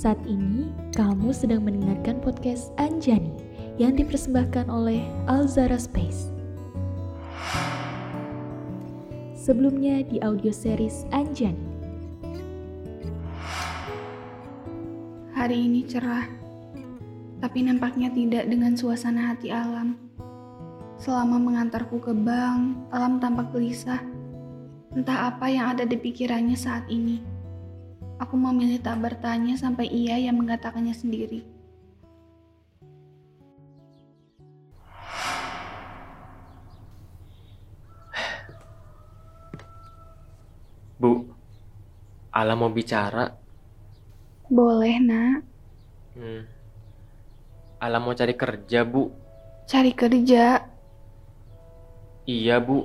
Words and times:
Saat 0.00 0.24
ini, 0.24 0.72
kamu 0.96 1.28
sedang 1.28 1.60
mendengarkan 1.60 2.24
podcast 2.24 2.72
Anjani 2.80 3.36
yang 3.76 4.00
dipersembahkan 4.00 4.72
oleh 4.72 5.04
Alzara 5.28 5.76
Space. 5.76 6.32
Sebelumnya 9.36 10.00
di 10.08 10.16
audio 10.24 10.56
series 10.56 11.04
Anjani. 11.12 11.68
Hari 15.36 15.68
ini 15.68 15.84
cerah, 15.84 16.24
tapi 17.44 17.60
nampaknya 17.60 18.08
tidak 18.08 18.48
dengan 18.48 18.80
suasana 18.80 19.36
hati 19.36 19.52
alam. 19.52 20.00
Selama 20.96 21.36
mengantarku 21.36 22.00
ke 22.00 22.16
bank, 22.16 22.88
alam 22.88 23.20
tampak 23.20 23.52
gelisah. 23.52 24.00
Entah 24.96 25.28
apa 25.28 25.52
yang 25.52 25.76
ada 25.76 25.84
di 25.84 26.00
pikirannya 26.00 26.56
saat 26.56 26.88
ini. 26.88 27.29
Aku 28.20 28.36
memilih 28.36 28.84
tak 28.84 29.00
bertanya 29.00 29.56
sampai 29.56 29.88
ia 29.88 30.20
yang 30.20 30.36
mengatakannya 30.36 30.92
sendiri. 30.92 31.40
Bu, 41.00 41.24
Alam 42.28 42.60
mau 42.60 42.68
bicara. 42.68 43.40
Boleh, 44.52 45.00
nak. 45.00 45.40
Hmm. 46.12 46.44
Alam 47.80 48.04
mau 48.04 48.12
cari 48.12 48.36
kerja, 48.36 48.84
Bu. 48.84 49.08
Cari 49.64 49.96
kerja. 49.96 50.60
Iya, 52.28 52.60
Bu. 52.60 52.84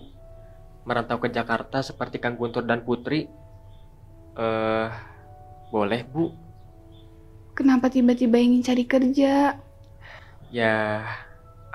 Merantau 0.88 1.20
ke 1.20 1.28
Jakarta 1.28 1.84
seperti 1.84 2.24
Kang 2.24 2.40
Guntur 2.40 2.64
dan 2.64 2.88
Putri. 2.88 3.28
Eh, 4.40 4.90
boleh, 5.70 6.02
Bu. 6.10 6.32
Kenapa 7.56 7.88
tiba-tiba 7.88 8.36
ingin 8.36 8.62
cari 8.62 8.84
kerja? 8.84 9.56
Ya, 10.52 10.76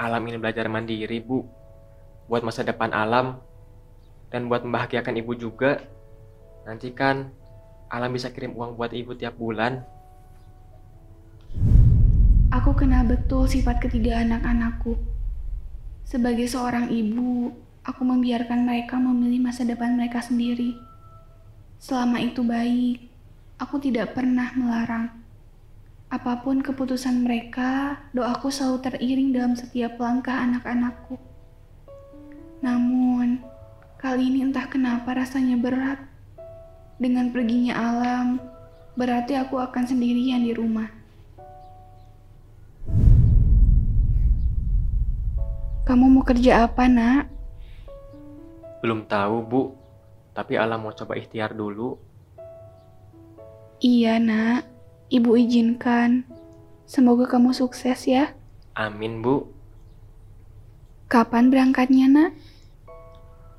Alam 0.00 0.32
ini 0.32 0.40
belajar 0.40 0.64
mandiri, 0.68 1.20
Bu. 1.20 1.44
Buat 2.28 2.40
masa 2.40 2.64
depan 2.64 2.92
Alam. 2.92 3.36
Dan 4.30 4.46
buat 4.46 4.62
membahagiakan 4.62 5.18
Ibu 5.18 5.34
juga. 5.36 5.82
Nanti 6.64 6.94
kan 6.94 7.28
Alam 7.90 8.14
bisa 8.14 8.30
kirim 8.30 8.54
uang 8.54 8.78
buat 8.78 8.94
Ibu 8.94 9.18
tiap 9.18 9.36
bulan. 9.36 9.82
Aku 12.54 12.74
kenal 12.74 13.06
betul 13.06 13.50
sifat 13.50 13.82
ketiga 13.82 14.22
anak-anakku. 14.22 14.94
Sebagai 16.06 16.46
seorang 16.50 16.90
ibu, 16.90 17.54
aku 17.86 18.02
membiarkan 18.02 18.66
mereka 18.66 18.98
memilih 18.98 19.42
masa 19.42 19.62
depan 19.62 19.94
mereka 19.94 20.18
sendiri. 20.18 20.74
Selama 21.78 22.18
itu 22.18 22.42
baik, 22.42 23.09
aku 23.60 23.76
tidak 23.76 24.16
pernah 24.16 24.48
melarang. 24.56 25.12
Apa 26.08 26.40
pun 26.40 26.64
keputusan 26.64 27.22
mereka, 27.22 28.00
doaku 28.16 28.48
selalu 28.48 28.88
teriring 28.88 29.30
dalam 29.36 29.52
setiap 29.54 30.00
langkah 30.00 30.32
anak-anakku. 30.32 31.20
Namun, 32.64 33.44
kali 34.00 34.32
ini 34.32 34.48
entah 34.48 34.66
kenapa 34.66 35.12
rasanya 35.12 35.60
berat. 35.60 36.00
Dengan 36.96 37.30
perginya 37.30 37.78
alam, 37.78 38.40
berarti 38.96 39.38
aku 39.38 39.60
akan 39.60 39.84
sendirian 39.86 40.42
di 40.42 40.56
rumah. 40.56 40.88
Kamu 45.84 46.06
mau 46.10 46.24
kerja 46.26 46.66
apa, 46.66 46.90
Nak? 46.90 47.24
Belum 48.82 49.04
tahu, 49.06 49.36
Bu. 49.46 49.62
Tapi 50.30 50.56
Alam 50.56 50.88
mau 50.88 50.94
coba 50.94 51.18
ikhtiar 51.18 51.52
dulu. 51.52 52.09
Iya, 53.80 54.20
Nak. 54.20 54.68
Ibu 55.08 55.40
izinkan. 55.40 56.28
Semoga 56.84 57.24
kamu 57.24 57.56
sukses 57.56 58.04
ya. 58.04 58.36
Amin, 58.76 59.24
Bu. 59.24 59.48
Kapan 61.08 61.48
berangkatnya, 61.48 62.04
Nak? 62.12 62.30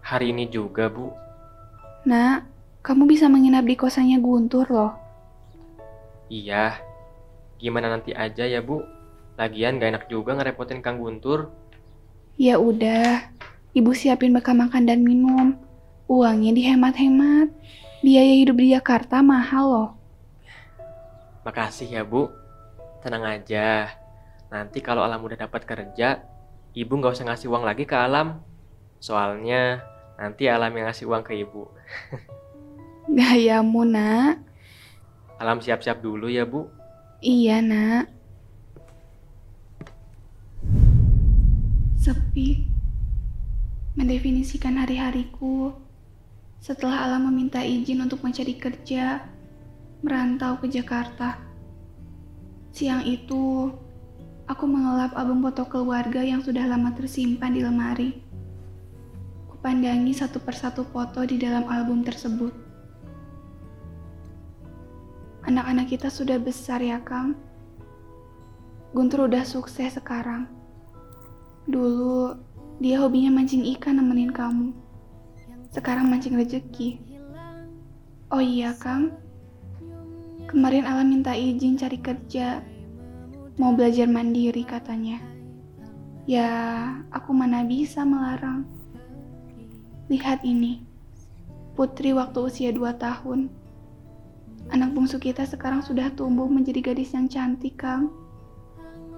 Hari 0.06 0.29
ini 0.29 0.45
juga, 0.45 0.94
Bu. 0.94 1.09
Nak, 2.06 2.45
kamu 2.85 3.09
bisa 3.09 3.25
menginap 3.34 3.66
di 3.66 3.73
kosannya 3.73 4.22
Guntur 4.22 4.69
loh. 4.69 4.94
Iya. 6.29 6.78
Gimana 7.57 7.90
nanti 7.90 8.13
aja 8.13 8.45
ya, 8.45 8.62
Bu? 8.62 8.85
Lagian 9.41 9.81
gak 9.81 9.90
enak 9.90 10.06
juga 10.06 10.38
ngerepotin 10.38 10.85
Kang 10.85 11.01
Guntur. 11.01 11.50
Ya 12.38 12.62
udah, 12.62 13.25
ibu 13.74 13.90
siapin 13.97 14.38
bekal 14.38 14.53
makan 14.53 14.85
dan 14.85 15.01
minum. 15.01 15.57
Uangnya 16.06 16.53
dihemat-hemat. 16.53 17.50
Biaya 18.06 18.34
hidup 18.38 18.62
di 18.62 18.78
Jakarta 18.78 19.25
mahal 19.25 19.66
loh. 19.66 20.00
Makasih 21.41 21.90
ya, 21.90 22.03
Bu. 22.06 22.29
Tenang 23.02 23.25
aja. 23.25 23.90
Nanti 24.52 24.84
kalau 24.84 25.02
Alam 25.02 25.25
udah 25.25 25.47
dapat 25.47 25.66
kerja, 25.66 26.22
Ibu 26.72 26.94
nggak 27.02 27.18
usah 27.18 27.28
ngasih 27.28 27.50
uang 27.50 27.66
lagi 27.66 27.84
ke 27.88 27.97
Alam. 27.97 28.44
Soalnya 29.02 29.81
nanti 30.19 30.46
Alam 30.46 30.72
yang 30.78 30.85
ngasih 30.91 31.09
uang 31.09 31.24
ke 31.25 31.34
Ibu. 31.40 31.63
Gayamu, 33.18 33.81
Nak. 33.88 34.38
Alam 35.41 35.57
siap-siap 35.57 36.00
dulu 36.06 36.30
ya, 36.30 36.46
Bu. 36.46 36.69
Iya, 37.25 37.66
Nak. 37.66 38.06
Sepi. 41.97 42.69
Mendefinisikan 43.97 44.78
hari-hariku. 44.78 45.74
Setelah 46.62 47.09
Alam 47.09 47.34
meminta 47.34 47.66
izin 47.66 48.06
untuk 48.06 48.22
mencari 48.22 48.53
kerja, 48.53 49.25
merantau 50.01 50.57
ke 50.57 50.66
Jakarta. 50.66 51.38
Siang 52.73 53.06
itu, 53.06 53.69
aku 54.50 54.66
mengelap 54.66 55.13
album 55.13 55.45
foto 55.45 55.69
keluarga 55.69 56.25
yang 56.25 56.41
sudah 56.41 56.66
lama 56.66 56.89
tersimpan 56.97 57.53
di 57.53 57.62
lemari. 57.62 58.09
Kupandangi 59.53 60.09
satu 60.17 60.41
persatu 60.41 60.81
foto 60.89 61.22
di 61.22 61.38
dalam 61.38 61.69
album 61.69 62.01
tersebut. 62.01 62.50
Anak-anak 65.45 65.94
kita 65.94 66.09
sudah 66.09 66.41
besar 66.41 66.81
ya, 66.81 66.97
Kang. 67.01 67.38
Guntur 68.97 69.29
udah 69.29 69.45
sukses 69.45 70.01
sekarang. 70.01 70.50
Dulu, 71.69 72.33
dia 72.81 72.97
hobinya 72.97 73.29
mancing 73.29 73.69
ikan 73.78 74.01
nemenin 74.01 74.33
kamu. 74.33 74.73
Sekarang 75.69 76.09
mancing 76.09 76.33
rezeki. 76.41 76.97
Oh 78.33 78.41
iya, 78.41 78.73
Kang. 78.81 79.13
Kemarin 80.51 80.84
Alam 80.84 81.16
minta 81.16 81.31
izin 81.31 81.79
cari 81.79 81.95
kerja. 81.95 82.59
Mau 83.56 83.72
belajar 83.72 84.03
mandiri 84.03 84.67
katanya. 84.67 85.23
Ya, 86.28 86.51
aku 87.07 87.31
mana 87.31 87.63
bisa 87.63 88.03
melarang. 88.03 88.67
Lihat 90.12 90.44
ini. 90.44 90.84
Putri 91.72 92.12
waktu 92.12 92.51
usia 92.51 92.75
2 92.75 92.84
tahun. 93.00 93.47
Anak 94.75 94.91
bungsu 94.91 95.23
kita 95.23 95.47
sekarang 95.47 95.79
sudah 95.88 96.12
tumbuh 96.19 96.51
menjadi 96.51 96.91
gadis 96.91 97.16
yang 97.16 97.31
cantik, 97.31 97.79
Kang. 97.79 98.12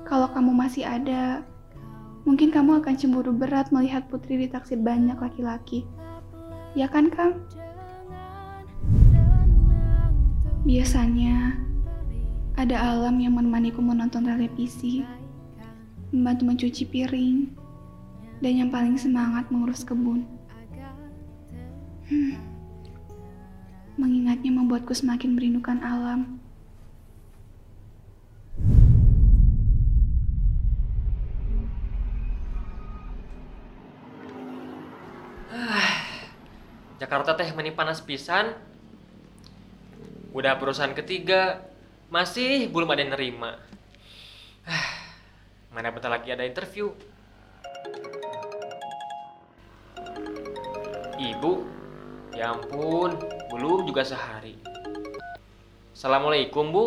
Kalau 0.05 0.29
kamu 0.29 0.53
masih 0.53 0.85
ada, 0.85 1.41
mungkin 2.29 2.53
kamu 2.53 2.85
akan 2.85 2.93
cemburu 2.93 3.33
berat 3.33 3.73
melihat 3.73 4.05
Putri 4.05 4.37
ditaksir 4.37 4.77
banyak 4.77 5.17
laki-laki. 5.17 5.89
Ya 6.77 6.85
kan, 6.85 7.09
Kang? 7.09 7.41
Biasanya, 10.63 11.59
ada 12.55 12.79
alam 12.79 13.19
yang 13.19 13.35
menemaniku 13.35 13.83
menonton 13.83 14.23
televisi, 14.23 15.03
membantu 16.15 16.47
mencuci 16.47 16.87
piring, 16.87 17.51
dan 18.39 18.53
yang 18.63 18.69
paling 18.71 18.95
semangat 18.95 19.43
mengurus 19.51 19.83
kebun. 19.83 20.23
Hmm. 22.07 22.39
Mengingatnya 23.99 24.55
membuatku 24.55 24.95
semakin 24.95 25.35
merindukan 25.35 25.83
alam. 25.83 26.39
Jakarta 37.03 37.35
teh 37.35 37.51
meni 37.51 37.75
panas 37.75 37.99
pisan. 37.99 38.72
Udah 40.33 40.57
perusahaan 40.57 40.97
ketiga, 40.97 41.61
masih 42.09 42.65
belum 42.73 42.89
ada 42.89 43.05
yang 43.05 43.13
nerima. 43.13 43.53
Mana 45.69 45.93
bentar 45.93 46.09
lagi 46.09 46.33
ada 46.33 46.41
interview. 46.41 46.89
Ibu, 51.21 51.53
ya 52.33 52.49
ampun, 52.49 53.13
belum 53.53 53.85
juga 53.85 54.01
sehari. 54.01 54.57
Assalamualaikum, 55.93 56.73
Bu. 56.73 56.85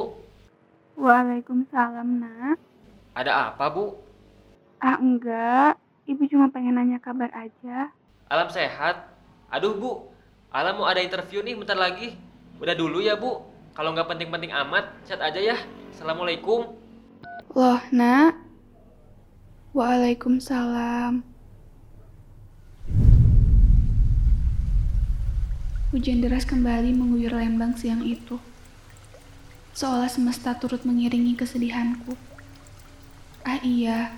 Waalaikumsalam, 0.99 2.19
nak. 2.19 2.59
Ada 3.15 3.55
apa, 3.55 3.71
Bu? 3.71 3.95
Ah, 4.83 4.99
enggak. 4.99 5.79
Ibu 6.11 6.27
cuma 6.27 6.51
pengen 6.51 6.83
nanya 6.83 6.99
kabar 6.99 7.31
aja. 7.31 7.95
Alam 8.27 8.51
sehat? 8.51 9.07
Aduh, 9.55 9.79
Bu. 9.79 10.11
Alam 10.51 10.83
mau 10.83 10.91
ada 10.91 10.99
interview 10.99 11.47
nih 11.47 11.55
bentar 11.55 11.79
lagi. 11.79 12.26
Udah 12.57 12.73
dulu 12.73 13.05
ya, 13.05 13.21
Bu. 13.21 13.45
Kalau 13.77 13.93
nggak 13.93 14.09
penting-penting 14.09 14.49
amat, 14.65 14.89
chat 15.05 15.21
aja 15.21 15.37
ya. 15.37 15.57
Assalamualaikum. 15.93 16.73
Loh, 17.53 17.81
nak. 17.93 18.33
Waalaikumsalam. 19.77 21.21
Hujan 25.93 26.25
deras 26.25 26.49
kembali 26.49 26.97
mengguyur 26.97 27.37
Lembang 27.37 27.77
siang 27.77 28.01
itu. 28.01 28.41
Seolah 29.77 30.09
semesta 30.09 30.57
turut 30.57 30.81
mengiringi 30.89 31.37
kesedihanku. 31.37 32.17
Ah 33.45 33.61
iya, 33.61 34.17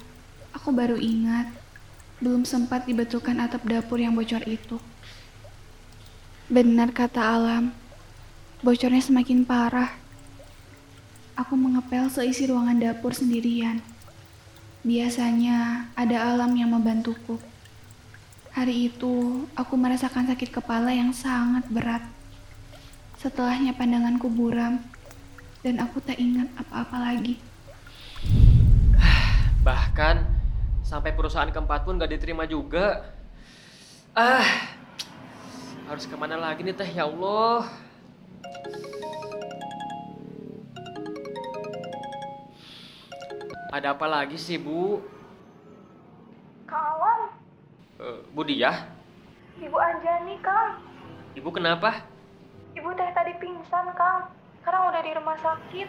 aku 0.54 0.70
baru 0.70 0.94
ingat. 0.94 1.50
Belum 2.22 2.46
sempat 2.46 2.86
dibetulkan 2.86 3.42
atap 3.42 3.66
dapur 3.66 3.98
yang 3.98 4.14
bocor 4.14 4.46
itu. 4.46 4.78
Benar 6.46 6.94
kata 6.94 7.18
alam, 7.18 7.74
bocornya 8.58 8.98
semakin 8.98 9.46
parah. 9.46 9.94
Aku 11.38 11.54
mengepel 11.54 12.10
seisi 12.10 12.50
ruangan 12.50 12.74
dapur 12.74 13.14
sendirian. 13.14 13.78
Biasanya 14.82 15.86
ada 15.94 16.34
alam 16.34 16.50
yang 16.58 16.74
membantuku. 16.74 17.38
Hari 18.50 18.90
itu, 18.90 19.46
aku 19.54 19.78
merasakan 19.78 20.26
sakit 20.26 20.50
kepala 20.50 20.90
yang 20.90 21.14
sangat 21.14 21.62
berat. 21.70 22.02
Setelahnya 23.22 23.70
pandanganku 23.78 24.26
buram, 24.26 24.82
dan 25.62 25.78
aku 25.78 26.02
tak 26.02 26.18
ingat 26.18 26.50
apa-apa 26.58 26.98
lagi. 26.98 27.38
Bahkan 29.66 30.16
sampai 30.82 31.14
perusahaan 31.14 31.50
keempat 31.50 31.86
pun 31.86 32.02
gak 32.02 32.10
diterima 32.10 32.42
juga. 32.50 33.14
Ah, 34.10 34.74
harus 35.86 36.10
ke 36.10 36.18
mana 36.18 36.34
lagi 36.34 36.66
nih 36.66 36.74
teh 36.74 36.90
ya 36.90 37.06
Allah? 37.06 37.87
Ada 43.68 43.92
apa 43.92 44.06
lagi 44.08 44.40
sih 44.40 44.56
bu? 44.56 45.04
Kang 46.64 46.96
Alam, 46.96 47.20
Eh, 47.98 48.18
bu 48.30 48.42
Diah, 48.42 48.86
Ibu 49.58 49.74
Anjani, 49.74 50.38
Kang. 50.38 50.78
ibu 51.34 51.50
kenapa? 51.50 52.06
Ibu 52.72 52.94
teh 52.94 53.10
tadi 53.10 53.34
pingsan, 53.36 53.90
Kang. 53.92 54.30
Sekarang 54.60 54.86
udah 54.88 55.02
di 55.02 55.12
rumah 55.14 55.36
sakit. 55.38 55.88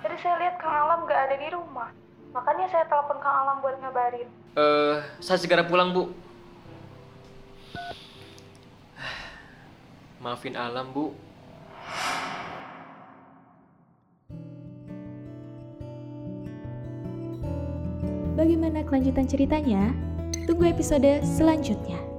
Jadi 0.00 0.16
saya 0.18 0.40
lihat 0.40 0.56
Kang 0.56 0.72
Alam 0.72 1.04
gak 1.04 1.28
ada 1.28 1.36
di 1.36 1.48
rumah. 1.52 1.92
Makanya 2.32 2.66
saya 2.68 2.88
telepon 2.88 3.20
Kang 3.20 3.36
Alam 3.44 3.60
buat 3.60 3.76
ngabarin. 3.78 4.28
Eh, 4.56 4.96
saya 5.20 5.36
segera 5.36 5.62
pulang 5.62 5.92
bu. 5.92 6.10
Maafin 10.22 10.56
alam 10.56 10.90
bu. 10.90 11.12
Bagaimana 18.40 18.80
kelanjutan 18.88 19.28
ceritanya? 19.28 19.92
Tunggu 20.48 20.72
episode 20.72 21.20
selanjutnya. 21.20 22.09